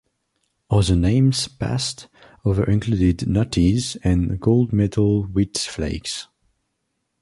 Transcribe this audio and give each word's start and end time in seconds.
Other 0.71 0.95
names 0.95 1.47
passed 1.47 2.07
over 2.43 2.63
included 2.63 3.19
"Nutties" 3.27 3.97
and 4.03 4.39
"Gold 4.39 4.73
Medal 4.73 5.25
Wheat 5.25 5.59
Flakes". 5.59 6.27